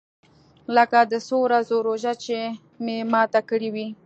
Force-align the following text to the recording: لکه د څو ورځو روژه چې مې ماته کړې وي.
لکه 0.75 0.99
د 1.11 1.13
څو 1.27 1.37
ورځو 1.45 1.77
روژه 1.87 2.13
چې 2.23 2.37
مې 2.83 2.97
ماته 3.11 3.41
کړې 3.49 3.69
وي. 3.75 3.87